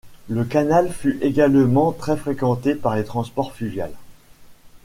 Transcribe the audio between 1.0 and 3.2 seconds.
également très fréquenté par le